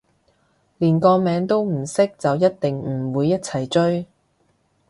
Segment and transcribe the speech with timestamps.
[0.03, 0.35] 但
[0.79, 4.07] 連個名都唔識就一定唔會一齊追